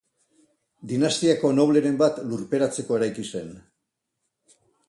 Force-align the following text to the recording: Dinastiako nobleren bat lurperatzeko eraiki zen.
Dinastiako 0.91 1.51
nobleren 1.59 2.01
bat 2.01 2.19
lurperatzeko 2.31 3.01
eraiki 3.01 3.29
zen. 3.29 3.55